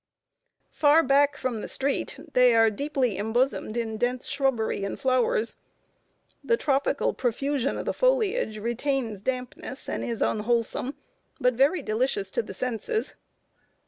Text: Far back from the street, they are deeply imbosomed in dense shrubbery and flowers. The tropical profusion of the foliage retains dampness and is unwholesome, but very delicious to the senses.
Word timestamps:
Far 0.71 1.03
back 1.03 1.37
from 1.37 1.61
the 1.61 1.67
street, 1.67 2.17
they 2.33 2.55
are 2.55 2.71
deeply 2.71 3.17
imbosomed 3.19 3.77
in 3.77 3.97
dense 3.97 4.27
shrubbery 4.29 4.83
and 4.83 4.99
flowers. 4.99 5.57
The 6.43 6.57
tropical 6.57 7.13
profusion 7.13 7.77
of 7.77 7.85
the 7.85 7.93
foliage 7.93 8.57
retains 8.57 9.21
dampness 9.21 9.87
and 9.87 10.03
is 10.03 10.23
unwholesome, 10.23 10.95
but 11.39 11.53
very 11.53 11.83
delicious 11.83 12.31
to 12.31 12.41
the 12.41 12.55
senses. 12.55 13.15